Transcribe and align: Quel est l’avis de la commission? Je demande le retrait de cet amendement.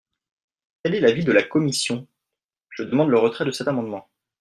Quel 0.83 0.95
est 0.95 0.99
l’avis 0.99 1.23
de 1.23 1.31
la 1.31 1.43
commission? 1.43 2.07
Je 2.69 2.81
demande 2.81 3.11
le 3.11 3.19
retrait 3.19 3.45
de 3.45 3.51
cet 3.51 3.67
amendement. 3.67 4.09